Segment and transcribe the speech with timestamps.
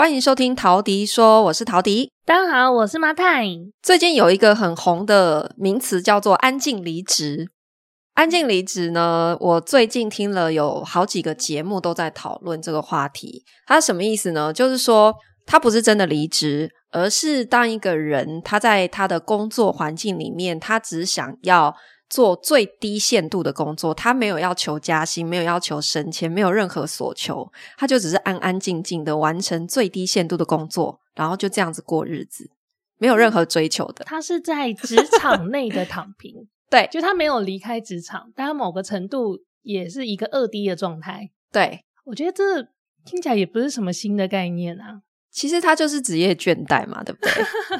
[0.00, 2.10] 欢迎收听陶迪说，我是陶迪。
[2.24, 3.44] 大家好，我是马太。
[3.82, 7.50] 最近有一个很红的名词叫做“安静离职”。
[8.16, 13.44] 安静离职呢，我最近听了有好几个节目都在讨论这个话题。
[13.66, 14.54] 它什么意思呢？
[14.54, 21.76] 就是说，他不是真的离职，而是当一个人他在他的工作环境里面，他只想要。
[22.10, 32.50] 做最低限度的工作，他没有要求加薪，没有要求升迁，没有任何所求，他就只是安安静静的完成最低限度的工作，然后就这样子过日子，
[32.98, 34.04] 没有任何追求的。
[34.10, 41.30] 他是在职场内的躺平， 对，就他没有离开职场，但他某个程度也是一个二低的状态。
[41.52, 42.60] 对，我觉得这
[43.04, 47.32] 听起来也不是什么新的概念啊，其实他就是职业倦怠嘛，对不对？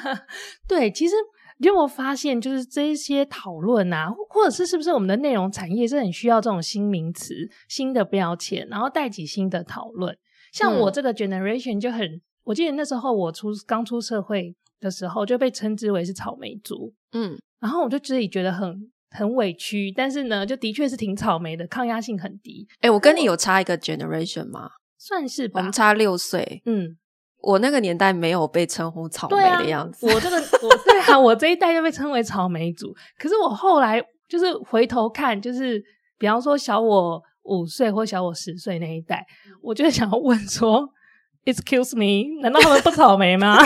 [0.68, 1.16] 对，其实。
[1.60, 7.34] 你有没有发现，就是这些讨论啊，或者是是不是我们的内容产业是很需要这种新名词、
[7.68, 10.16] 新的标签，然后带起新的讨论。
[10.52, 22.66] 像我这个 generation 就很，嗯、我记得那时候我出刚出社会的时候就被称之为是草莓族，嗯，然后我就自己觉得很很委屈，但是呢，就的确是挺草莓的，抗压性很低。
[22.76, 24.70] 哎、欸、我跟你有差一个 generation 吗？
[24.96, 26.96] 算是吧，我们差六岁，嗯。
[27.42, 30.06] 我那个年代没有被称呼草莓的样子。
[30.06, 30.79] 啊，我这个我对
[31.10, 32.94] 啊，我这一代就被称为草莓族。
[33.18, 35.82] 可是我后来就是回头看，就是
[36.18, 39.26] 比方说小我五岁或小我十岁那一代，
[39.62, 40.88] 我就想要问说
[41.44, 43.58] ：“Excuse me，难道他们不草莓吗？”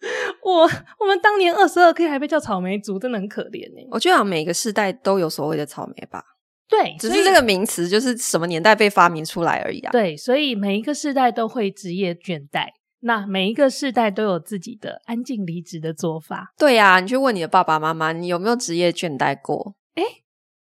[0.42, 0.62] 我
[0.98, 3.88] 我们当年二十二 K 还被叫草莓族，真的很可怜欸。
[3.90, 6.24] 我觉得每个世代都有所谓的草莓吧。
[6.68, 9.90] 对，只是这个名词就是什么年代被发明出来而已啊。
[9.90, 12.68] 对，所以每一个世代都会职业倦怠。
[13.00, 16.52] 那每一个世代都有自己的安静离职的做法。
[16.58, 19.74] 对呀、啊，你去问你的爸爸妈妈，你有没有职业倦怠过？
[19.94, 20.04] 诶，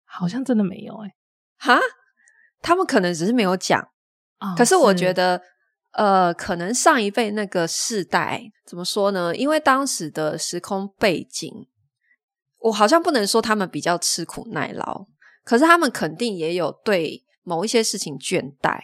[0.05, 1.11] 好像真的没有诶。
[1.57, 1.77] 哈，
[2.61, 3.81] 他们可能只是没有讲。
[4.39, 5.41] 哦、可是我觉得，
[5.91, 9.35] 呃，可能上一辈那个世代怎么说呢？
[9.35, 11.67] 因为当时的时空背景，
[12.59, 15.05] 我好像不能说他们比较吃苦耐劳，
[15.43, 18.79] 可是他们肯定也有对某一些事情倦怠。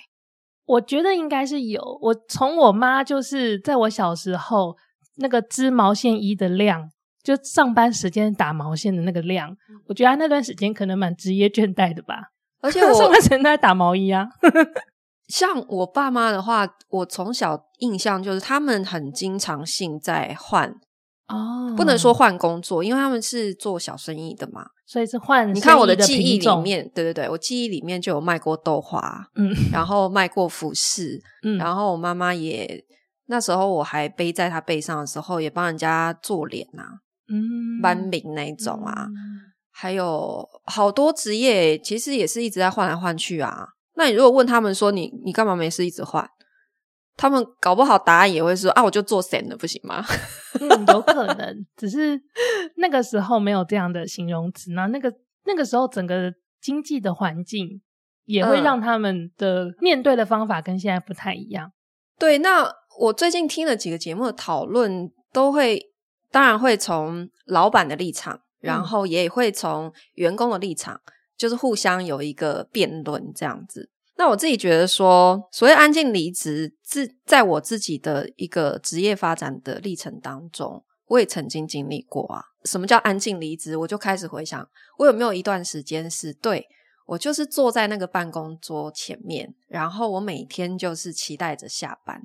[0.68, 1.82] 我觉得应该是有。
[2.02, 4.78] 我从我妈就是在我小时候
[5.16, 6.92] 那个织毛线衣的量，
[7.24, 9.56] 就上班时间打毛线的那个量，
[9.88, 12.32] 我觉得她那段时间可能蛮职业倦怠的吧。
[12.62, 14.28] 而且我上班时间都在打毛衣啊。
[15.28, 20.70] 像我爸妈的话，我从小印象就是他们很经常性在换
[21.28, 24.68] 哦，不能说换工作，因为他们是做小生意的嘛。
[24.88, 32.86] 所以是换，你看我的记忆里面，对对对，我记忆里面就有卖过豆花，嗯， 然后卖过服饰， 嗯，然后我妈妈也
[33.26, 36.90] 那时候我还背在她背上的时候，也帮人家做脸呐、啊，
[37.30, 43.68] 嗯，斑饼那一种啊，嗯、还有好多职业，其实也是一直在换来换去啊。
[43.96, 46.26] 那你如果问他们说你你干嘛没事一直换？
[47.18, 50.06] 他们搞不好答案也会说啊，我就做神了，不行吗？
[50.62, 52.22] 嗯，有可能，只是
[52.78, 54.72] 那个时候没有这样的形容词。
[54.72, 55.12] 那那个
[55.46, 57.82] 那个时候，整个经济的环境
[58.26, 61.72] 也会让他们的面对的方法跟现在不太一样。
[62.20, 65.82] 对，那我最近听了几个节目的讨论，都会
[66.32, 73.90] 当然会从老板的立场，然后也会从员工的立场，嗯、就是互相有一个辩论这样子。
[74.18, 82.44] 那我自己觉得说，所谓安静离职，自在我自己的一个职业发展的历程当中，我也曾经经历过啊。
[82.66, 83.78] 什么叫安静离职？
[83.78, 84.68] 我就开始回想，
[84.98, 86.66] 我有没有一段时间是对，
[87.06, 92.20] 我就是坐在那个办公桌前面，然后我每天就是期待着下班，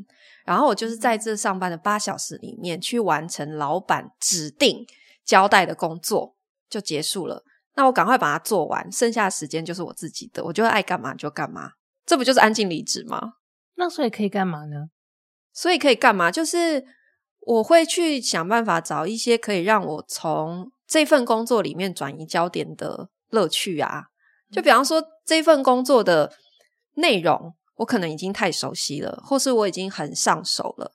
[0.47, 4.87] 然后我就是在这上班的八小时里面去完成老板指定
[5.27, 6.35] 交代的工作，
[6.71, 7.45] 就结束了。
[7.75, 11.73] 那我赶快把它做完，剩下的时间就是我自己的，我就爱干嘛就干嘛。
[12.05, 13.35] 这不就是安静离职吗？
[13.77, 14.89] 那所以可以干嘛呢？
[15.53, 16.31] 所以可以干嘛？
[16.31, 16.85] 就是
[17.41, 24.05] 我会去想办法找一些可以让我从这份工作里面转移焦点的乐趣啊。
[24.51, 26.33] 就比方说，这份工作的
[26.95, 30.93] 内容，我可能已经太熟悉了，或是我已经很上手了，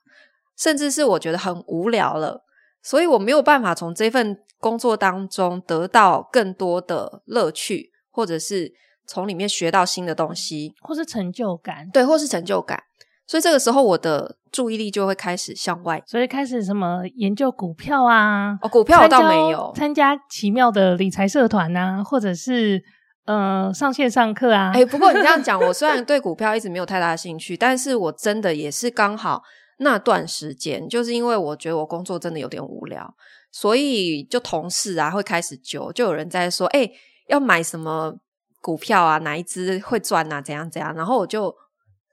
[0.56, 2.44] 甚至是我觉得很无聊了，
[2.82, 8.74] 所以我没有办法从这份工作当中得到更多的乐趣，或者是。
[9.08, 12.80] 从里面学到新的东西，或是成就感，对，或是成就感。
[13.26, 18.56] 所以这个时候，我的注意力就会开始向外，所以开始什么研究股票啊？
[18.62, 22.82] 哦，股票我倒没有参加奇妙的理财社团啊，或者是
[23.26, 24.70] 呃上线上课啊。
[24.74, 29.42] 哎，不过你这样 讲，我虽然对股票一直没有太大的兴趣，但是我真的也是刚好
[29.80, 33.14] 那段时间，就是因为我觉得我工作真的有点无聊，
[33.52, 36.90] 所以就同事啊会开始揪，就有人在说，哎，
[37.28, 38.14] 要买什么？
[38.60, 40.40] 股票啊，哪一支会赚啊？
[40.40, 40.94] 怎样怎样？
[40.94, 41.54] 然后我就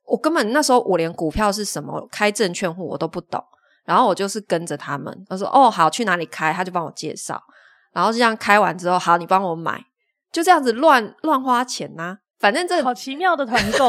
[0.06, 3.44] 我根本那时候我连股票是什么开证券户我都不懂，
[3.86, 7.42] 然后我就是跟着他们，他说哦好去哪里开，他就帮我介绍，
[7.92, 9.84] 然后这样开完之后，好你帮我买，
[10.32, 13.88] 就这样子乱乱花钱呐、反正这好奇妙的团购。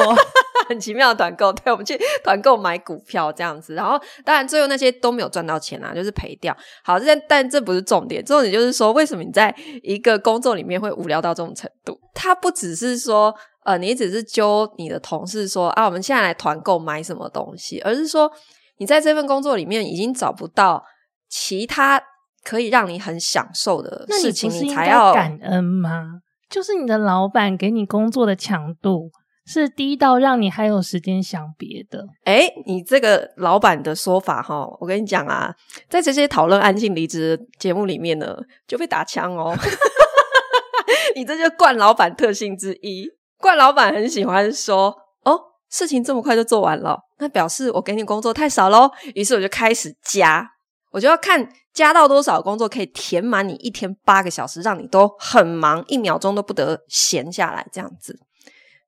[0.68, 6.56] 很奇妙的团购，对，我们去团购买股票这样子，然后当然最后那些都没有赚到钱啊，就是赔掉。
[6.82, 11.98] 好，这但这不是重点，重点就是说，为什么你在一个工作里面会无聊到这种程度？
[12.14, 18.30] 它不只是说，呃，你只是揪你的同事说啊，我们现在来团购买什么东西，而是说
[18.78, 20.82] 你在这份工作里面已经找不到
[21.28, 22.02] 其他
[22.44, 26.20] 可以让你很享受的事情，你才要感恩吗？
[26.48, 29.10] 就是你的老板给你工作的强度。
[29.46, 32.04] 是低到让你还有时间想别的。
[32.24, 35.54] 诶，你这个老板的说法哈，我跟你讲啊，
[35.88, 39.56] 在这些讨论安静离职节目里面呢，就被打枪哦。
[41.14, 43.08] 你这就惯老板特性之一。
[43.38, 45.40] 惯老板很喜欢说，哦，
[45.70, 48.90] 事情这么快就做完了，那表示我给你工作太少喽。
[49.14, 50.46] 于是我就开始加，
[50.90, 58.18] 我就要看加到多少工作可以填满你一天八个小时，让你都很忙，一秒钟都不得闲下来，这样子。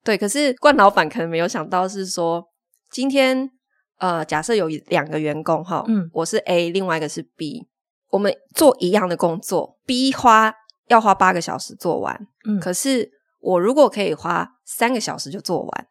[0.09, 2.49] 对，可是冠老板可能没有想到是说，
[2.91, 3.51] 今天
[3.99, 7.69] 呃，假设有两个员工哈，嗯，我是 A，另外一个是 B，
[8.09, 10.55] 我们做一样的工作，B 花
[10.87, 15.89] 要花八个小时做完，嗯，可是我如果可以花三个小时就做完，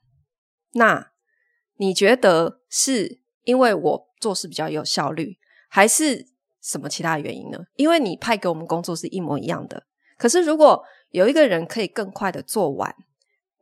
[0.73, 1.11] 那
[1.75, 5.37] 你觉得是因为我做事比较有效率，
[5.69, 6.25] 还是
[6.59, 7.59] 什么其他原因呢？
[7.75, 9.83] 因为你派给我们工作是一模一样的，
[10.17, 12.95] 可是如果有一个人可以更快的做完。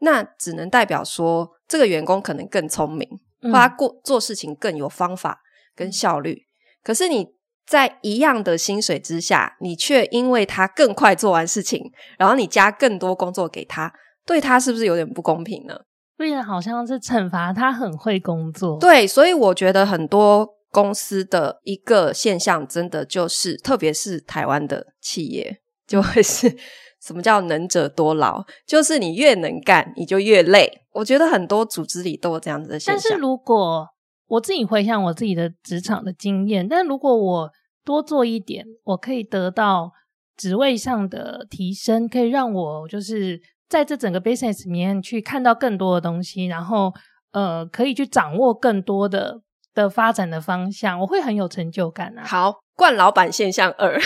[0.06, 3.10] 那只能代表说，这个员工可能更聪明，
[3.42, 5.42] 或他过做事情更有方法
[5.76, 6.46] 跟效率。
[6.46, 6.48] 嗯。
[6.84, 7.34] 可是你
[7.66, 13.92] 在一样的薪水之下，你却因为他更快做完事情，然后你加更多工作给他，
[14.26, 15.76] 对他是不是有点不公平呢？
[16.16, 18.80] 对呀，好像是惩罚他很会工作。
[18.80, 26.56] 对，所以我觉得很多公司的一个现象，真的就是，特别是台湾的企业，就会是。
[27.06, 28.44] 什么叫能者多劳？
[28.66, 30.82] 就是你越能干，你就越累。
[30.92, 33.10] 我觉得很多组织里都有这样子的现象。
[33.10, 33.88] 但是如果
[34.28, 37.50] 我自己回想我自己的职场的经验，但如果我
[37.84, 39.92] 多做一点，我可以得到
[40.36, 46.92] 职位上的提升，可以让我就是在这整个 business 里面去看到更多的东西，然后
[47.34, 49.42] 呃，可以去掌握更多的
[49.76, 52.24] 的发展的方向，我会很有成就感啊。
[52.26, 54.00] 好，冠老板现象二。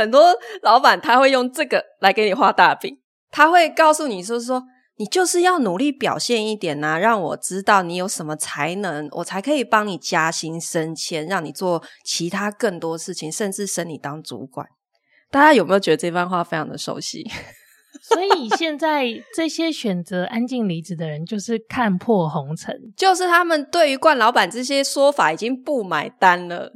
[0.00, 2.98] 很多老板他会用这个来给你画大饼，
[3.30, 4.64] 他会告诉你说说，
[4.96, 14.66] 你就是要努力表现一点呐，让我知道你有什么才能，我才可以帮你加薪升迁，让你做其他更多事情，甚至升你当主管。
[15.30, 17.24] 大家有没有觉得这番话非常的熟悉？
[18.02, 26.72] 所以现在这些选择安静离职的人，就是看破红尘， 就是他们对于冠老板这些说法已经不买单了。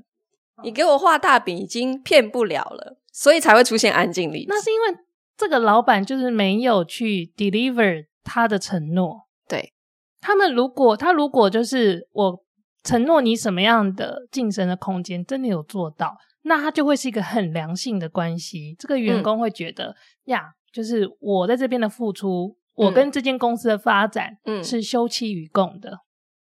[0.63, 2.97] 你给我画大饼，已经骗不了了。
[3.17, 4.47] 所以才会出现安静离职。
[4.49, 4.99] 那是因为
[5.37, 9.29] 这个老板就是没有去 deliver 他的承诺。
[9.49, 9.73] 对，
[10.21, 12.45] 他们如果他如果就是我
[12.83, 18.75] 承诺你什么样的晋升的空间，真的有做到，那他就会是一个很良性的关系。
[18.79, 26.01] 这个员工会觉得、嗯、呀，就是我在这边的付出，我跟这间公司的发展，嗯，是休戚与共的。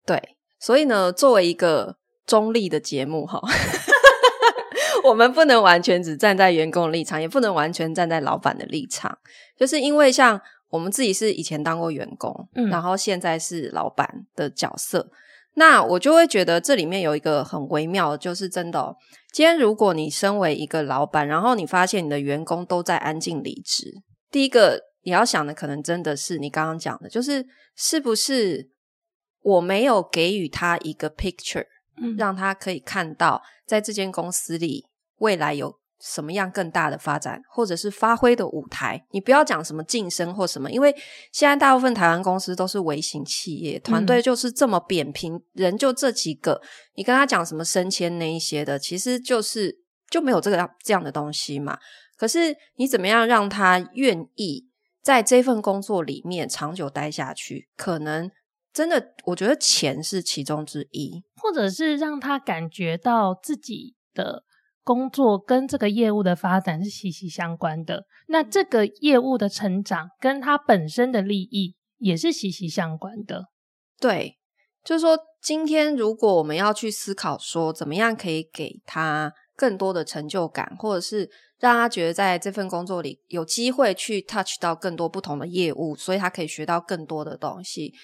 [0.07, 3.41] 对，所以呢，作为一个中立的节目，哈。
[5.05, 9.17] 我们不能完全只站在员工的立场，也不能完全站在老板的立场，
[9.57, 15.11] 就是因为像我们自己是以前当过员工，嗯，然后现在是老板的角色，
[15.55, 18.97] 那我就会觉得这里面有一个很微妙的，就是真的哦，
[19.33, 23.93] 今天如果你身为一个老板，然后你发现你的员工都在安静离职，
[24.31, 28.71] 第一个你要想的可能真的是你刚刚讲的，就是是不是
[29.43, 31.67] 我没有给予他一个 picture，
[32.01, 34.87] 嗯，让他可以看到在这间公司里。
[35.21, 39.05] 未来有什么样更大的发展，或者是发挥的舞台？
[39.11, 40.91] 你不要讲什么晋升或什么，因为
[41.31, 46.63] 现在大部分台湾公司都是微型企业，团队就是这么扁平，嗯、人就这几个。
[46.95, 49.77] 你跟他讲什么升迁那一些的，其实就是
[50.11, 51.79] 就没有这个这样的东西嘛。
[52.17, 54.67] 可是你怎么样让他愿意
[55.03, 57.69] 在这份工作里面长久待下去？
[57.77, 58.31] 可能
[58.73, 64.45] 真的，我觉得钱是其中之一，或者是让他感觉到自己的。
[64.91, 73.45] 工作跟这个业务的发展是息息相关的，那这个业务的成长跟他本身的利益也是息息相关的。
[74.01, 74.37] 对，
[74.83, 81.31] 就是说，今天如果我们要去思考说，怎么样可以给他更多的成就感，或者是
[81.61, 87.95] 让他觉得在这份工作里有机会去 touch 到更多不同的业务，所以他可以学到更多的东西。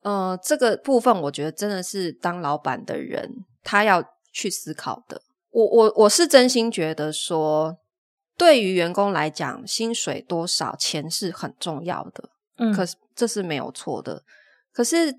[0.00, 4.02] 呃，这个部分我觉得真的是当老板的人他要
[4.32, 5.20] 去思考的。
[5.54, 7.78] 我我我是真心觉得说，
[8.36, 14.24] 对于员工来讲，薪水多少钱是很重要的，嗯，可是这是没有错的。
[14.72, 15.14] 可是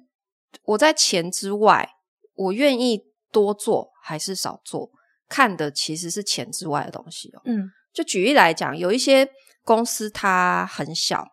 [0.63, 1.89] 我在钱之外，
[2.33, 4.91] 我愿意多做还是少做？
[5.29, 7.41] 看的其实是钱之外的东西哦。
[7.45, 9.27] 嗯，就举例来讲，有一些
[9.63, 11.25] 公司它很小，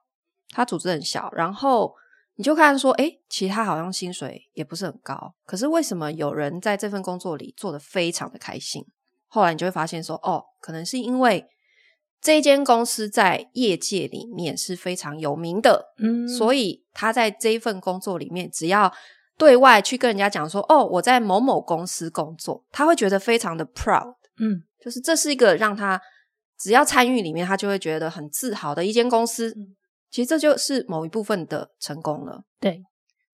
[0.51, 1.93] 它组织很小，然后
[2.37, 8.85] 你就看说，诶，其他好像薪水也不是很高，可是为什么有人在这份工作里做得非常的开心？
[9.29, 11.47] 后来你就会发现说，哦，可能是因为
[12.21, 18.93] 这间公司在业界里面是非常有名的，嗯，所以他在这一份工作里面，只要
[19.37, 26.01] 对外去跟人家讲说，哦，我在某某公司工作，他会觉得非常的 proud，嗯，就是这是一个让他
[26.59, 29.55] 只要参与里面，他就会觉得很自豪的一间公司。
[30.13, 32.45] 其实这就是某一部分的成功了。
[32.61, 32.85] 对，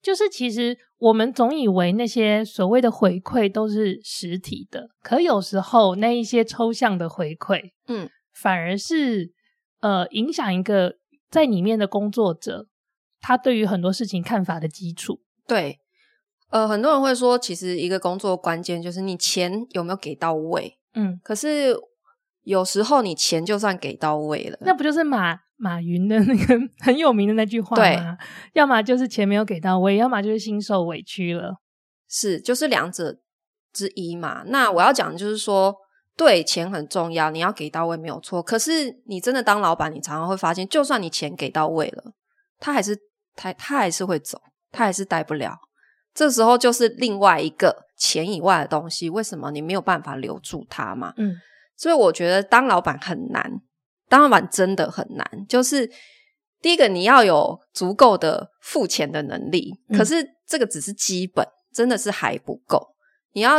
[0.00, 9.32] 就是其实我们总以为那些所谓的回馈都是实体的，可有时候那一些抽象的回馈，嗯，反而是
[9.80, 10.94] 呃影响一个
[11.28, 12.68] 在里面的工作者
[13.20, 15.20] 他对于很多事情看法的基础。
[15.47, 15.80] 对。
[16.50, 20.78] 呃，很多人会说，其实一个工作关键就是你钱有没有给到位。
[20.94, 21.76] 嗯，可是
[22.42, 27.83] 有时候你钱就算给到位了，那不就是马马云的那个很有名的那句话吗？
[27.83, 28.00] 对，
[28.55, 31.57] 要么就是钱没有给到位，要么就是心受委屈了。
[32.09, 33.19] 是，就是两者
[33.73, 34.45] 之一嘛。
[34.47, 35.75] 那我要讲的就是说，
[36.17, 38.43] 对，钱很重要，你要给到位没有错。
[38.43, 42.12] 可是你真的当老板，你常常会发现，就算你钱给到位了，
[42.59, 42.97] 他还是
[43.35, 45.59] 他他还是会走，他还是待不了。
[46.15, 51.12] 这时候就是另外一个钱以外的东西，为什么你没有办法留住他嘛？
[51.17, 51.35] 嗯，
[51.77, 53.61] 所以我觉得当老板很难，
[54.09, 55.47] 当老板真的很难。
[55.49, 55.91] 就是
[56.61, 62.95] 第一个，你要有足够的付钱的能力，可是这个只是基本，真的是还不够。
[63.33, 63.57] 你要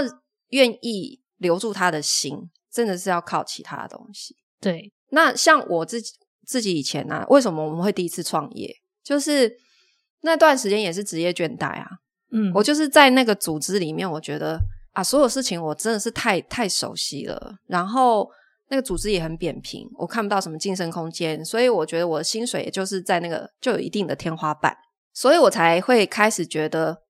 [0.50, 4.36] 愿意留住他的心，真的是要靠其他的东西。
[4.60, 6.14] 对，那像我自己
[6.46, 8.76] 自己以前呢、啊，为什么我们会第一次创业？
[9.04, 9.56] 就是
[10.22, 11.88] 那段时间也是职业倦怠啊。
[12.32, 14.60] 嗯，我就是在那个组织里面，我觉得
[14.92, 17.56] 啊，所有事情我真的是太太熟悉了。
[17.68, 18.30] 然后
[18.70, 24.78] 那个组织也很扁平，我看不到什么晋升空间，所以我觉得我的薪水也就是在那个就有一定的天花板，
[25.14, 27.02] 所以我才会开始觉得，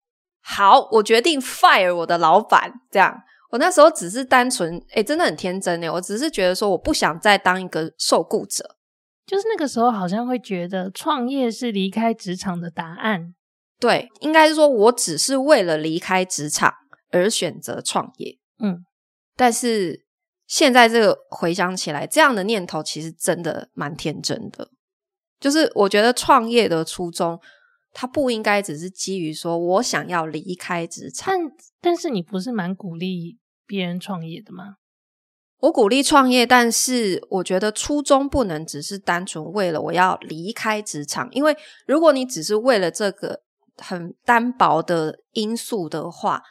[0.42, 2.72] 好，我决定 fire 我的老板。
[2.90, 8.78] 这样，我那时候只是单纯，诶，真的很天真诶，我只是觉得说，我不想再当一个受雇者，
[9.26, 13.36] 就是那个时候好像会觉得创业是离开职场的答案。
[13.80, 16.74] 对，应该是说，我只是为了离开职场
[17.12, 18.38] 而选择创业。
[18.60, 18.84] 嗯，
[19.36, 20.06] 但是
[20.50, 24.70] 现在这个回想起来，这样的念头其实真的蛮天真的。
[25.40, 27.40] 就是我觉得创业的初衷，
[27.94, 31.34] 它不应该只是基于说我想要离开职场。
[31.34, 34.78] 但但是你不是蛮鼓励别人创业的吗？
[35.60, 43.44] 我鼓励创业，但是我觉得初衷不能只是单纯为了我要离开职场，因为如果你只是为了这个。
[43.82, 46.44] 很单薄的因素的话，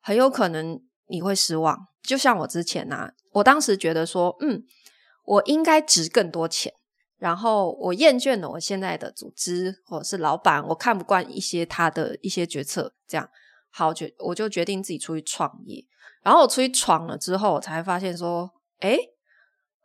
[0.00, 1.76] 很有可能你会失望。
[2.08, 4.64] 就像我之前啊，我当时觉得说，嗯，
[5.24, 6.72] 我应该值更多钱。
[7.18, 13.28] 然后我厌倦了我现在的组织或者是老板，我看不惯一些他的一些决策，这样
[13.70, 15.84] 好，决我就决定自己出去创业。
[16.22, 18.50] 然后我出去闯了之后，我才发现说，
[18.80, 18.96] 诶，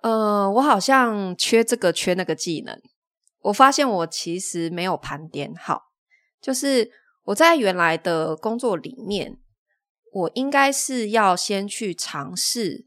[0.01, 2.79] 呃，我好像缺这个缺那个技能。
[3.41, 5.81] 我发现我其实没有盘点好。
[6.39, 6.89] 就是
[7.23, 9.39] 我在原来的工作里面，
[10.13, 12.85] 我应该是要先去尝试，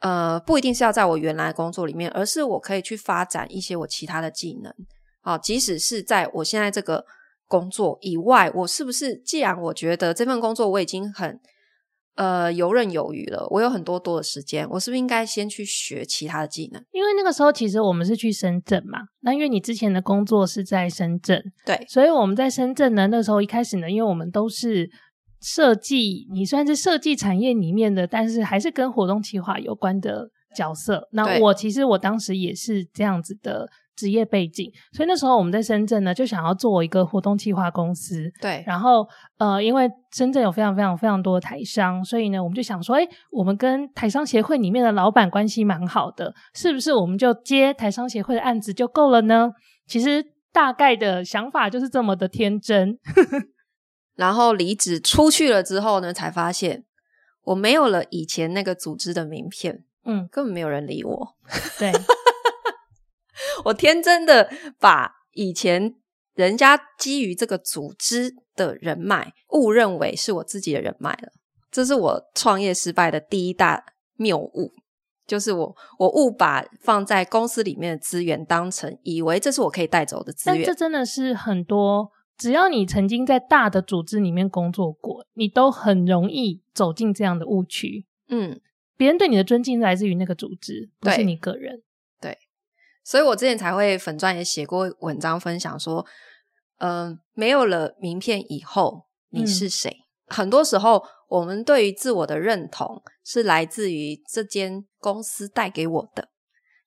[0.00, 4.72] 呃，不一定是要在我原来的工作里面，而是我可以去发展一些我其他的技能。
[5.22, 7.04] 好，即使是在我现在这个
[7.46, 11.40] 工作以外，我是不是既然我觉得这份工作我已经很。
[12.16, 13.46] 呃，游刃有余了。
[13.50, 16.82] 我有很多多的时间，我是不是应该先去学其他的技能？
[16.92, 19.00] 因为那个时候其实我们是去深圳嘛。
[19.20, 24.90] 那因为你之前的工作是在深圳，对，所以我们在深圳呢，那时候一开始呢，因为我们都是
[25.46, 31.08] 设计，你算是设计产业里面的，但是还是跟活动企划有关的角色。
[31.12, 33.68] 那我其实我当时也是这样子的。
[33.96, 38.30] 职业背景，所以那时候我们在深圳呢，就想要做一个活动企划公司。
[38.42, 49.50] 对，然后呃，因为深圳有非常非常非常多的台商，所以呢，我们就想说，哎，我们跟台商协会里面的老板关系蛮好的，是不是我们就接台商协会的案子就够了呢？
[49.86, 50.22] 其实
[50.52, 52.98] 大概的想法就是这么的天真。
[54.16, 56.84] 然后离职出去了之后呢，才发现
[57.44, 59.84] 我没有了以前那个组织的名片。
[60.04, 61.36] 嗯，根本没有人理我。
[61.78, 61.92] 对，
[63.66, 65.94] 我天真的把以前
[66.34, 71.32] 人家基于这个组织的人脉误认为是我自己的人脉了，
[71.70, 73.84] 这是我创业失败的第一大
[74.16, 74.72] 谬误。
[75.26, 80.58] 就是我，我误把放在公司里面的资源当成以为这是我可以带走的资源。
[80.58, 88.06] 但这真的是很多，只要你曾经在大的组织里面工作过，你都很容易走进这样的误区。
[88.28, 88.60] 嗯，
[88.96, 91.82] 别人对你的尊敬来自于那个组织，不是你个人。
[92.20, 92.38] 对，对，
[93.04, 96.06] 所以我之前才会粉钻也写过文章分享说，
[96.78, 99.90] 嗯、呃，没有了名片以后，你是谁？
[99.90, 101.02] 嗯、很多时候。
[101.28, 106.28] 我们对于自我的认同是来自于这间公司带给我的，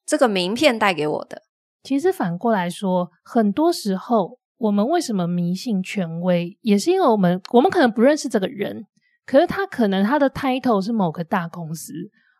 [0.06, 1.42] 这个名片带给我的。
[1.84, 8.86] 其实反过来说，很多时候我们为什么迷信权威，也是因为我们我们可能不认识这个人，
[9.26, 11.94] 可是他可能他的 title 是某个大公司，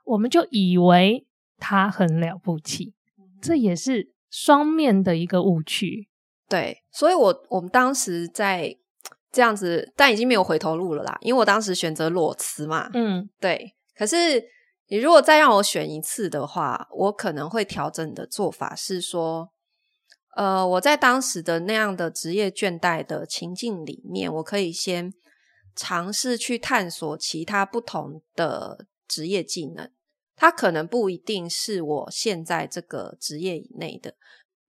[0.06, 1.26] 我们就以为
[1.58, 2.94] 他很了不起，
[3.42, 6.08] 这也是双面的一个误区。
[6.48, 8.78] 对，所以我我们当时在。
[9.32, 12.90] 这样子，但已经没有回头路了啦，因为我当时选择裸辞嘛。
[12.96, 13.76] 嗯，对。
[13.96, 14.44] 可是
[14.88, 19.52] 你如果再让我选一次的话，我可能会调整的做法是说，
[20.40, 25.14] 呃，我在当时的那样的职业倦怠的情境里面，我可以先
[25.76, 29.92] 尝试去探索其他不同的职业技能，
[30.38, 34.16] 它可能不一定是我现在这个职业以内的。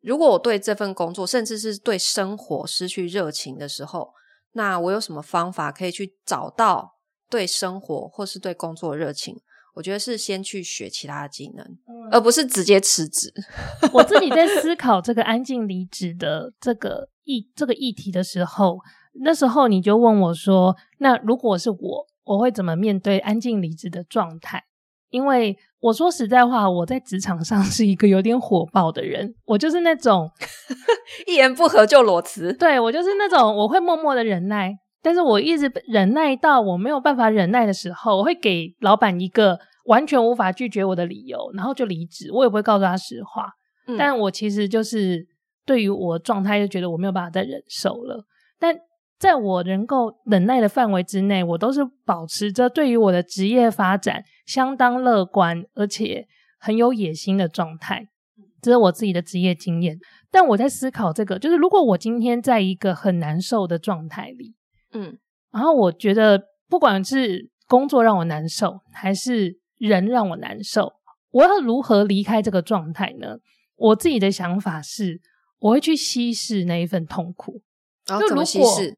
[0.01, 4.13] 如果我对这份工作，甚至是对生活失去热情的时候，
[4.55, 6.97] 那我有什么方法可以去找到
[7.29, 9.41] 对生活或是对工作热情？
[9.75, 13.33] 我觉得是先去学其他的技能，嗯、而不是直接辞职。
[13.93, 18.79] 我自己在 思考这个安静离职的这个议这个议题的时候，
[19.25, 24.65] 那时候你就问我说：“那如果是我，我会怎么面对安静离职的状态？”
[25.11, 30.31] 因为我说实在话，我在职场上是一个有点火爆的人，我就是那种
[31.27, 32.53] 一言不合就裸辞。
[32.53, 42.31] 对，我就是那种我会默默的忍耐，但是我一直忍耐到我没有办法忍耐的时候，我会给老板一个完全无法拒绝我的理由，然后就离职。
[42.33, 43.51] 我也不会告诉他实话，
[43.87, 45.27] 嗯、但我其实就是
[45.65, 48.25] 对于我状态就觉得我没有办法再忍受了，
[48.59, 48.77] 但。
[49.21, 56.27] 在我能够忍耐的范围之内，我都是保持着对于我的职业发展相当乐观，而且
[56.59, 58.09] 很有野心的状态。
[58.63, 59.99] 这是我自己的职业经验。
[60.31, 64.55] 但我在思考这个，就是如果我今天在一个很难受的状态里，
[64.93, 65.19] 嗯，
[65.53, 70.93] 然后我觉得不管是工作让我难受，还是人让我难受，
[71.31, 73.39] 我要如何离开这个状态呢？
[73.77, 75.21] 我自己的想法是，
[75.59, 77.63] 我会去稀释那一份痛苦。
[78.07, 78.97] 然后怎么稀释？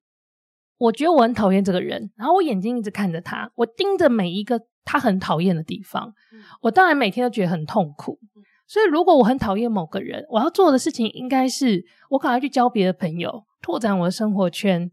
[0.79, 6.13] 我觉得我很讨厌这个人，然后我眼睛一直看着他，我盯着每一个他很讨厌的地方，
[6.63, 8.19] 我当然每天都觉得很痛苦。
[8.67, 14.91] 所以，如果我很讨厌某个人，我要做的事情应该是我赶快去交别的朋友，拓展我的生活圈，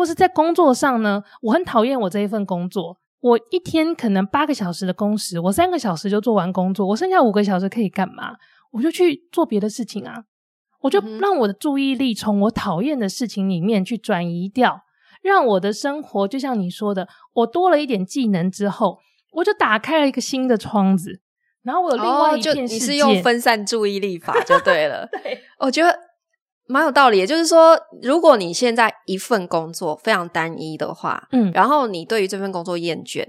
[0.00, 8.32] 或是在工作上呢，我很讨厌我这一份工作，我一天可能八个小时的工时，我三个小时就做完工作，我剩下五个小时可以干嘛？
[8.72, 10.24] 我就去做别的事情啊，
[10.80, 14.80] 我就让我的注意力从我讨厌的事情里面去转移掉。
[15.20, 19.00] 让我的生活就像你说的，我多了一点技能之后，
[19.32, 21.20] 我就打开了一个新的窗子，
[21.62, 22.52] 然后我有另外一片世界。
[22.52, 25.06] 哦，就你是用分散注意力法就对了。
[25.22, 25.94] 对，我觉得
[26.70, 27.18] 蛮有道理。
[27.18, 33.26] 也就是说，如果你现在一份工作非常单一的话，嗯，然后你对于这份工作厌倦，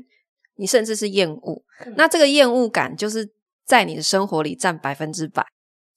[0.56, 3.32] 你甚至是厌恶，嗯，那这个厌恶感就是
[3.66, 5.46] 在你的生活里占百分之百。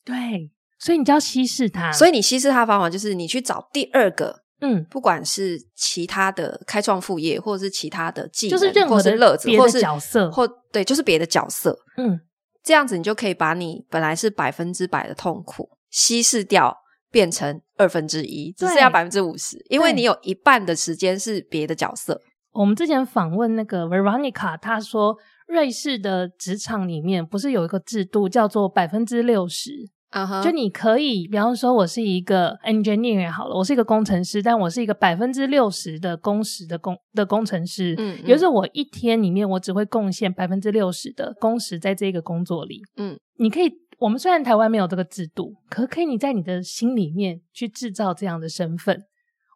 [0.05, 1.93] 对，所以你就要稀释它。
[1.93, 4.43] 所以你稀释它的方法就是你去找第二个。
[4.61, 11.77] 嗯，不管是其他的开创副业，或者是其他的技能，就是任何的乐子，或是角色，或对，就是别的角色。
[11.99, 12.19] 嗯，
[12.63, 16.79] 这样子你就可以把你本来是百分之百的痛苦稀释掉，
[17.14, 22.20] 变成二分之一，只剩下百分之五十，因为你有一半的时间是别的角色。
[22.53, 29.70] 我们之前访问那个 Veronica，她说瑞士的职场里面不是有一个制度叫做百分之六十。
[30.11, 30.44] Uh huh.
[30.44, 37.96] 就你可以，比方说，我是一个 engineer 好了，我是一个工程师，但我是一个百分之六十的工时的工的工程师。
[37.98, 42.81] 嗯，也就是我一天里面我只会贡献百分之六十的工时在这个工作里。
[42.96, 43.68] 嗯，你可以，
[44.05, 49.03] 我们虽然台湾没有这个制度，可可以你在你的心里面去制造这样的身份。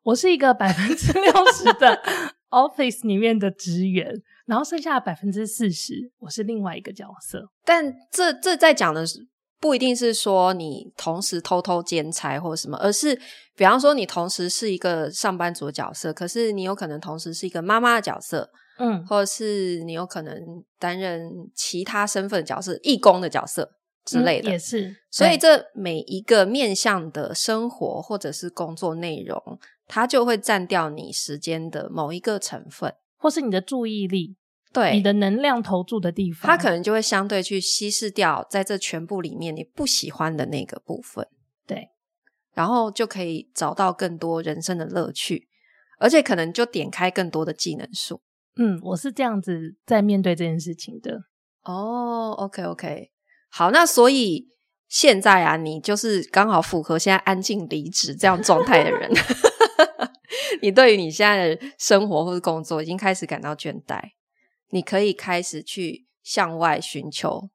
[0.03, 2.01] 我是一个 百分之六十的
[2.49, 4.11] office 里面的职员，
[4.47, 7.51] 然后剩下的百分之四十，我是另外一个角色。
[7.63, 9.29] 但这这在讲的是。
[9.61, 13.13] 不一定是说你同时偷偷兼差或什么，而是
[13.57, 20.33] 比方说你同时是一个上班族的角色，可是你有可能同时是一个妈妈的角色，嗯，或者是你有可能
[20.79, 23.69] 担任其他身份角色，义工的角色
[24.11, 24.97] 之类的，嗯、也是。
[25.11, 34.37] 所以这每一个面向的生活或者是工作内容，它就会占掉你时间的某一个成分，或是你的注意力。
[34.71, 41.27] 对，你的能量投注的地方，它可能就会相对去稀释掉在这全部里面你不喜欢的那个部分。
[41.67, 41.89] 对，
[42.53, 45.49] 然后就可以找到更多人生的乐趣，
[45.99, 48.21] 而且可能就点开更多的技能树。
[48.57, 51.23] 嗯，我是这样子在面对这件事情的。
[51.65, 53.11] 哦，OK OK，
[53.51, 54.49] 好，那所以
[54.89, 59.11] 现在啊，你就是刚好符合现在安静离职这样状态的人，
[60.63, 64.01] 你对于你现在的生活或是工作已经开始感到倦怠。
[64.71, 67.49] 你可以开始去向外寻求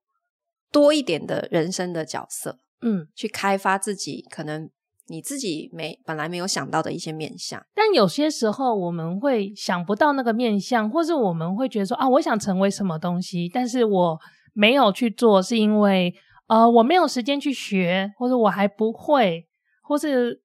[0.71, 4.67] 多一点的人生的角色，嗯，去开发自己可能
[5.06, 7.63] 你自己没本来没有想到的一些面相。
[7.75, 14.19] 但有些时候我们会想不到那个面相，或是我们会觉得说啊，我想成为什么东西，但是我
[14.53, 16.15] 没有去做，是因为
[16.47, 19.45] 呃我没有时间去学，或者我还不会，
[19.81, 20.41] 或是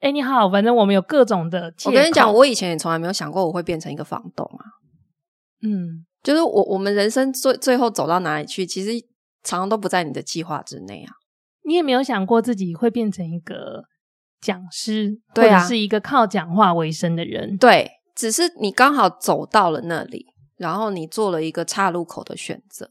[0.00, 1.74] 哎你好，反正我们有各种的。
[1.84, 4.64] 我跟你讲，我以前也从来没有想过我会变成一个房东啊，
[5.62, 6.04] 嗯。
[6.20, 8.90] 就是我，我们人生最最后走到哪里去，其实
[9.44, 11.14] 常常都不在你的计划之内啊。
[11.62, 13.84] 你也没有想过自己会变成一个
[14.40, 17.56] 讲师，对啊，或者是一个靠讲话为生的人。
[17.56, 22.90] 对，只是你刚好走到了那里，然后你做了一个岔路口的选择。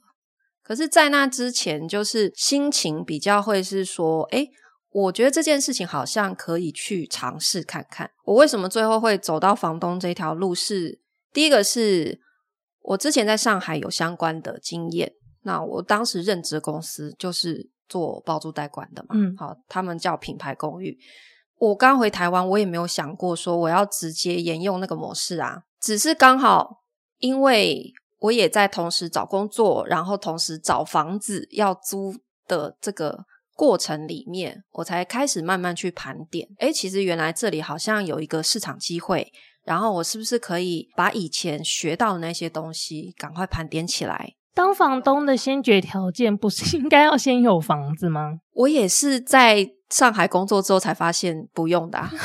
[0.68, 4.50] 可是，在那之前，就是心情比较会是说，诶，
[4.92, 8.12] 我觉得这件事情好像可以去尝试看看。
[8.26, 10.90] 我为什么最后会走到房东这条路是？
[10.90, 11.02] 是
[11.32, 12.20] 第一个是。
[12.82, 15.12] 我之前在上海有相关的经验，
[15.44, 20.98] 那我当时任职公司就是做包租代管的嘛，嗯，好，他们叫品牌公寓。
[21.58, 26.78] 我刚回台湾，我也没有想过说我要直接沿用那个模式啊，只是刚好
[27.18, 32.16] 因为我也在同时找工作，然后同时找房子要租
[32.48, 33.26] 的这个
[33.56, 39.32] 过程里面，我才开始慢慢去盘点，诶，其实原来这里好像有一个市场机会。
[39.64, 44.36] 然后我是不是可以把以前学到的那些东西赶快盘点起来？
[44.54, 48.40] 当房东的先决条件不是 应该要先有房子吗？
[48.54, 52.10] 我也是在上海工作之后才发现不用的啊。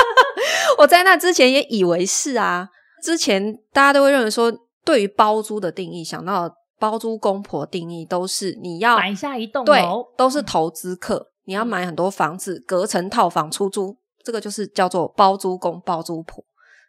[0.78, 2.68] 我在那之前也以为是啊。
[3.02, 4.52] 之前大家都会认为说，
[4.86, 13.98] 对于包租的定义，想到包租公婆定义都是你要买下一栋楼，都是投资客，你要买很多房子，隔层套房出租。
[14.22, 16.44] 这个就是叫做包租公包租婆。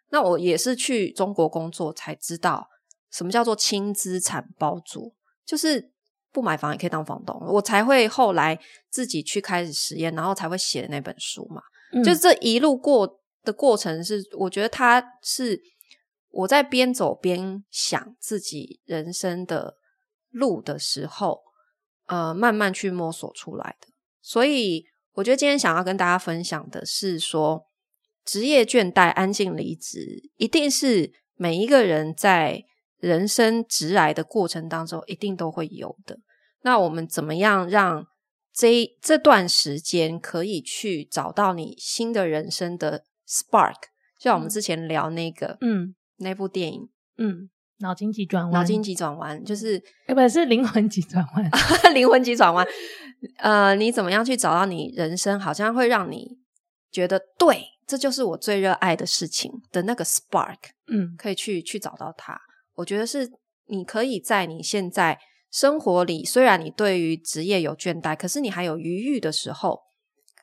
[0.10, 2.68] 那我也是去中国工作才知道
[3.12, 5.14] 什么叫做轻资产包租，
[5.46, 5.92] 就是
[6.32, 7.36] 不买房也可以当房东。
[7.48, 11.62] 我才会后来自己去开始实验，然后才会写的那本书嘛。
[11.94, 15.60] 嗯、就这一路过的过程是，我觉得它是
[16.30, 19.78] 我在边走边想自己人生的
[20.30, 21.42] 路的时候，
[22.06, 23.88] 呃，慢慢去摸索出来的。
[24.22, 24.86] 所以。
[25.18, 27.66] 我觉得今天想要跟大家分享的是说，
[28.24, 32.66] 职业倦怠、安静离职，一定是每一个人在
[33.00, 36.20] 人生直来的过程当中一定都会有的。
[36.62, 38.06] 那我们怎么样让
[38.54, 43.74] 这这段时间可以去找到你新的人生的 spark？
[44.20, 47.50] 就像我们之前聊那个，嗯，那部电影，嗯，
[47.80, 51.50] 脑筋急转弯，脑筋急转弯，就是，哎，不是灵魂急转弯，
[51.94, 52.66] 灵魂急转弯。
[53.38, 56.38] 呃，你怎么样去找到你人生好像会让你
[56.92, 60.58] 觉得对，这就是我最热爱的事情的那个 spark？
[60.88, 62.40] 嗯，可以去去找到它。
[62.76, 63.28] 我觉得是
[63.68, 65.18] 你可以在你现在
[65.52, 69.80] 生活里，虽然你对于职业有倦怠，可是你还有余裕的时候，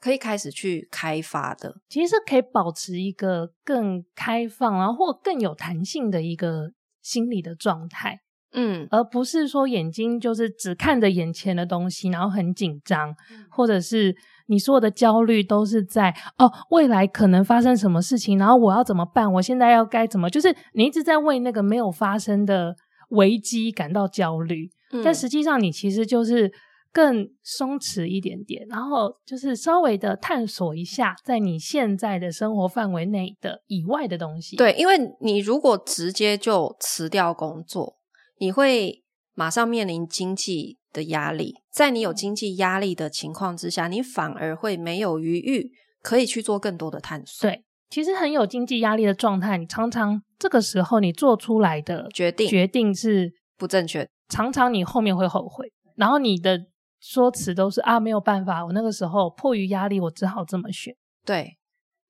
[0.04, 1.76] 可以开始去开发的。
[1.88, 8.20] 其实是可以保持一个更开放，然后或更有弹性的一个心理的状态。
[8.52, 14.14] 嗯，而不是说眼睛就是只看着眼前的东西，然后很紧张，嗯、或者是
[14.48, 19.32] 你所有的焦虑都是在哦未来可能发生什么事情，然后我要怎么办？
[19.32, 20.28] 我现在要该怎么？
[20.28, 22.76] 就是你一直在为那个没有发生的
[23.08, 26.52] 危机感到焦虑，嗯、但实际上你其实就是
[26.94, 34.54] 更松弛一点点，然后就是稍微的探索一下在你现在的生活范围内的以外的东西。
[34.54, 37.96] 对，因为你如果直接就辞掉工作。
[38.38, 39.02] 你会
[39.34, 45.70] 马上面临经济的压力，在你有经济压力的情况之下，你反而会没有余裕
[46.02, 47.48] 可以去做更多的探索。
[47.48, 56.66] 对，其实很有经济压力的状态，你常常这个时候你做出来的决定决定是不正确，常常你后面会后悔，然后你的
[57.06, 60.94] 说辞都是啊没有办法，我那个时候迫于压力，我只好这么选。
[61.26, 61.58] 对，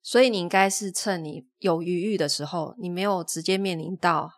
[0.02, 4.30] 所以你应该是趁你有余裕的时候，你没有直接面临到。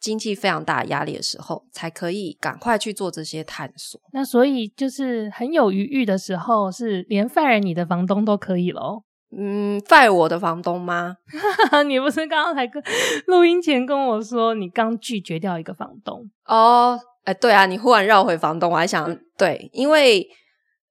[0.00, 3.98] 经济非常大的压力的时候，才可以赶快去做这些探索。
[4.12, 9.04] 那所以就是很有余裕的时候，是连 fire 你的房东都可以咯。
[9.34, 11.16] 嗯，fire 我的房东吗？
[11.88, 12.82] 你不是刚刚才跟
[13.28, 17.00] 录音前跟我说，你刚拒绝掉一个房东哦？
[17.24, 20.26] 哎，对啊，你忽然绕回房东，我还想对，因为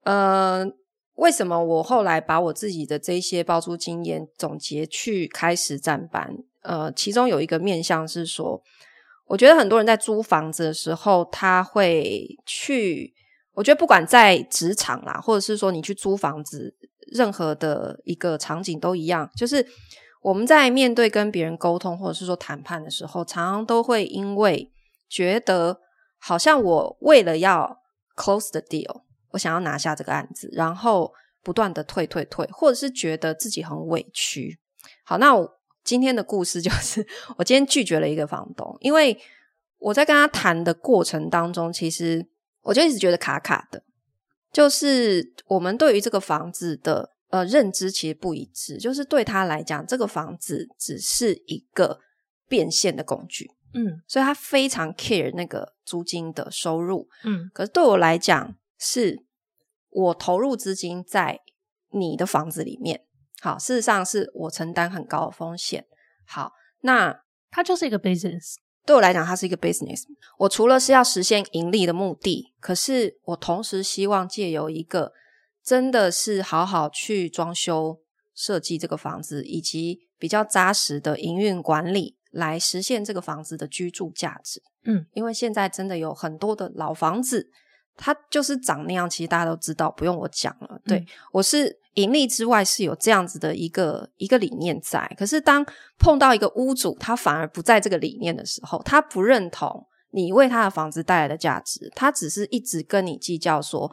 [0.03, 0.65] 呃，
[1.15, 6.35] 为什么我后来把我自己的这些包租经验总结去开实战班？
[6.61, 8.61] 呃，其中有一个面向是说。
[9.25, 13.13] 我觉得很多人在租房子的时候，他会去。
[13.53, 16.75] 我觉得不管在职场啦，或者是说你去租房子，
[17.13, 19.27] 任何的一个场景都一样。
[19.37, 19.65] 就是
[20.21, 24.69] 我们在面对跟别人沟通，或者是说谈判的时候，常常都会因为
[25.07, 25.79] 觉得
[26.23, 27.81] 好像我为了要
[28.15, 34.59] close the deal，我想要拿下这个案子，然后不断的退退退，或者是觉得自己很委屈。
[35.03, 35.59] 好，那我。
[35.86, 37.05] 今天的故事就是，
[37.36, 39.19] 我今天拒绝了一个房东，因为
[39.79, 42.25] 我在跟他谈的过程当中，其实
[42.62, 43.83] 我就一直觉得卡卡的，
[44.53, 51.99] 就是我们对于这个房子的呃认知其实不一致，就是对他来讲，这个房子只是一个
[52.47, 59.23] 变现的工具，嗯，所以他非常 care 那个租金的收入，嗯，可是对我来讲，是
[59.89, 61.39] 我投入资金在
[61.91, 63.05] 你的房子里面。
[63.41, 65.86] 好，事实上是我承担很高的风险。
[66.25, 68.55] 好，那它就是一个 business。
[68.86, 70.03] 对我来讲，它是一个 business。
[70.38, 75.13] 我除了是要实现盈利的目的，可是我同时希望借由一个
[75.63, 78.01] 真的是好好去装修
[78.33, 84.61] 设计这个房子，以及比较扎实的营运管理，来实现这个房子的居住价值。
[84.83, 87.49] 嗯，因为现在真的有很多的老房子，
[87.95, 90.81] 它就是长那样，其实大家都知道，不用我讲了。
[90.85, 91.79] 对，嗯，我是。
[91.93, 95.63] 盈利之外是有这样子的一个一个理念在，可是当
[95.99, 103.91] 碰到一个屋主，他反而不在这个理念的时候，他不认同你为他的房子带来的价值，他只是一直跟你计较说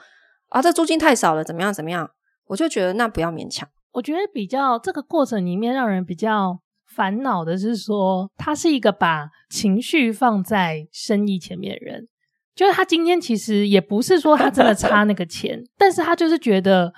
[0.49, 2.11] 啊，这租金太少了，怎么样怎么样，
[2.47, 3.69] 我就觉得那不要勉强。
[3.93, 6.59] 我觉得比较这个过程里面让人比较
[6.95, 12.09] 烦恼的是说，他是一个把情绪放在生意前面的人，
[12.55, 16.93] 就是他今天其实也不是说他真的差那个钱， 但是他就是觉得。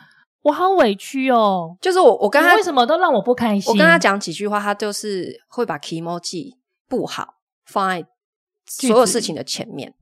[0.44, 3.72] 我好委屈哦，就是我，我跟他为什么都让我不开心？
[3.72, 6.56] 我跟他讲几句话，他就是会把 kimoji
[6.88, 8.04] 不好放在
[8.66, 9.94] 所有事情的前面，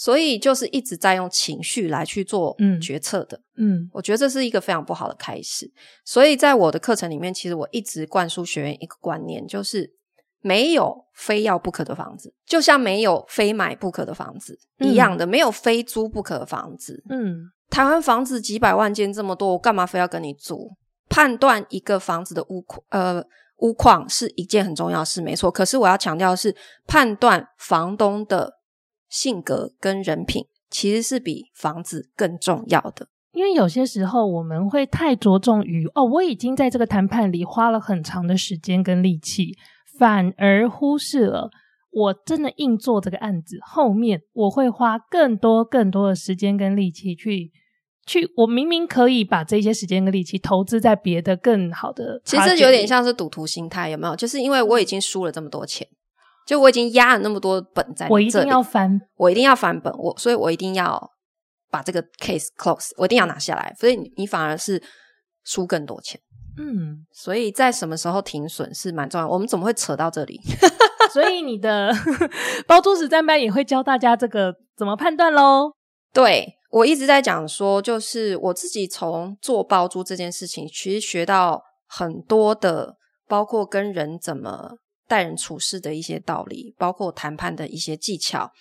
[0.00, 3.36] 所以就是一直在用情绪来去做决策的。
[3.56, 5.68] 嗯，嗯，我觉得这是一个非常不好的开始。
[6.04, 9.92] 所以在我的课程里面，其实我一直灌输学员一个观念，就是
[10.40, 17.02] 没有非要不可的房子，就像没有非买不可的房子一样的，嗯，没有非租不可的房子。
[17.10, 17.50] 嗯。
[17.68, 20.70] 台湾房子几百万间这么多，我干嘛非要跟你租？
[21.08, 23.24] 判断一个房子的屋况，呃，
[23.56, 25.50] 屋况是一件很重要的事，没错。
[25.50, 26.54] 可是我要强调的是，
[26.86, 28.57] 判断房东的
[29.08, 33.08] 性格跟人品，其实是比房子更重要的。
[33.32, 39.56] 因为有些时候我们会太着重于哦，我已经在这个谈判里花了很长的时间跟力气，
[39.98, 41.50] 反而忽视了
[41.90, 47.52] 我真的硬做这个案子，后面我会花更多更多的时间跟力气去。
[48.06, 54.16] 去，我明明可以把这些时间跟力气投资在别的更好的，其实有点像是赌徒心态，有没有？
[54.16, 55.86] 就是因为我已经输了这么多钱，
[56.48, 61.10] 就我已经压了那么多本在我一定要翻，我一定要翻本，我所以，我一定要
[61.70, 64.82] 把这个 case close，我一定要拿下来，所以你，你反而是
[65.44, 66.18] 输更多钱。
[66.56, 69.28] 嗯，所以在什么时候停损是蛮重要。
[69.28, 70.40] 我们怎么会扯到这里？
[71.12, 71.92] 所以你的
[72.66, 75.72] 包租实战班也会教大家这个怎么判断喽？
[76.14, 76.54] 对。
[76.70, 84.72] 我一直在讲说，就是我自己从做包租这件事情，其实学到很多的，包括跟人怎么
[85.08, 88.52] 待人处事的一些道理，包括谈判的一些技巧。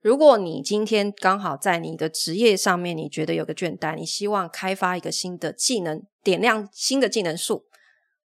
[0.00, 7.64] 如果你今天刚好在你的职业上面，你觉得有个倦怠，你希望开发一个新的技能，点亮新的技能树，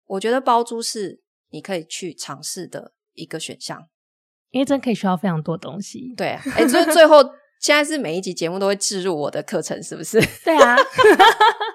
[0.07, 3.87] 我觉得包租是你可以去尝试的一个选项，
[4.49, 6.13] 因为真可以学到非常多东西。
[6.17, 7.23] 对啊，哎，所以最后。
[7.59, 10.21] 现在是每一集节目都会置入我的课程，是不是？
[10.45, 10.77] 对啊，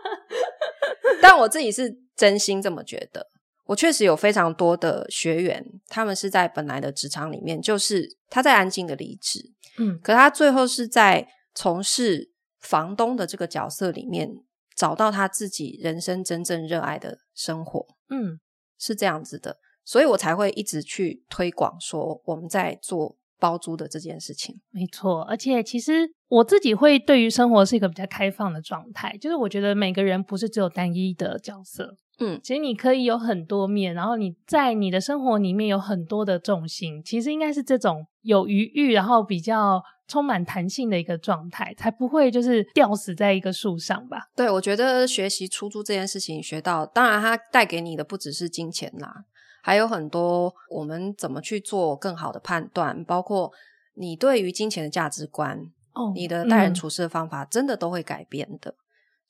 [1.20, 3.26] 但我自己是真心这么觉得。
[3.72, 12.30] 我确实有非常多的学员，他们是在本来的职场里面，就是他在安静的离职，嗯，可他最后是在从事
[12.60, 14.30] 房东的这个角色里面，
[14.76, 18.38] 找到他自己人生真正热爱的生活，嗯，
[18.78, 23.16] 是这样子的，所以我才会一直去推广说我们在做。
[23.42, 25.22] 包租的这件事情，没错。
[25.22, 44.28] 而且其实我自己会对于生活是一个比较开放的状态，就是我觉得每个人不是只有单一的角色，嗯，其实你可以有很多面，然后你在你的生活里面有很多的重心，其实应该是这种有余裕，然后比较充满弹性的一个状态，才不会就是吊死在一个树上吧？
[44.36, 49.24] 对，我觉得学习出租这件事情学到，当然它带给你的不只是金钱啦，
[49.62, 53.50] 还有很多我们怎么去做更好的判断，包括
[53.94, 55.58] 你对于金钱的价值观，
[55.94, 58.74] 哦，你的待人处事的方法，真的都会改变的。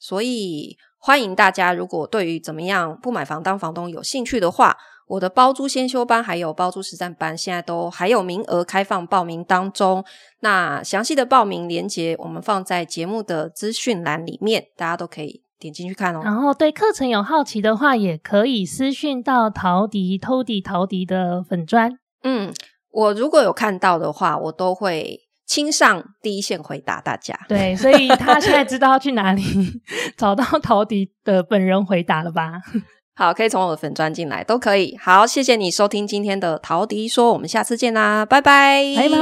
[0.02, 10.04] 嗯所以欢迎大家，如果对于怎么样不买房当房东有兴趣的话，我的包租先修班还有包租实战班现在都还有名额开放报名当中。
[10.40, 16.20] 那详细的报名链接我们放在节目的资讯栏里面，大家都可以点进去看哦。
[16.24, 21.96] 然后对课程有好奇的话，也可以私讯到陶迪、偷迪、陶迪的粉砖。
[22.24, 22.52] 嗯，
[22.90, 25.21] 我如果有看到的话，我都会。
[25.52, 29.42] 亲上第一线回答大家，对， 所以他现在知道去哪里
[30.16, 32.52] 找到陶迪的本人回答了吧？
[33.14, 34.96] 好，可以从我的粉专进来，都可以。
[34.98, 39.12] 好，谢谢你收听今天的陶迪说，我们下次见啦，拜拜，拜拜。